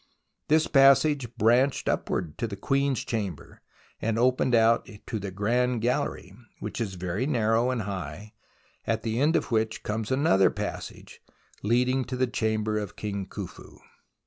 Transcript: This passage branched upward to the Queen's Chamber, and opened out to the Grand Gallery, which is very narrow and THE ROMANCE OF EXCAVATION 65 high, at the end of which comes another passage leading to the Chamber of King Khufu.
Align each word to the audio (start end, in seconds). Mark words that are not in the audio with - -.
This 0.47 0.65
passage 0.65 1.27
branched 1.35 1.87
upward 1.87 2.35
to 2.39 2.47
the 2.47 2.55
Queen's 2.55 3.05
Chamber, 3.05 3.61
and 4.01 4.17
opened 4.17 4.55
out 4.55 4.89
to 5.05 5.19
the 5.19 5.29
Grand 5.29 5.79
Gallery, 5.81 6.33
which 6.59 6.81
is 6.81 6.95
very 6.95 7.27
narrow 7.27 7.69
and 7.69 7.81
THE 7.81 7.85
ROMANCE 7.85 8.07
OF 8.07 8.23
EXCAVATION 8.23 8.63
65 8.81 8.87
high, 8.87 8.91
at 8.91 9.03
the 9.03 9.19
end 9.21 9.35
of 9.35 9.51
which 9.51 9.83
comes 9.83 10.11
another 10.11 10.49
passage 10.49 11.21
leading 11.61 12.03
to 12.05 12.15
the 12.15 12.25
Chamber 12.25 12.79
of 12.79 12.95
King 12.95 13.27
Khufu. 13.27 13.77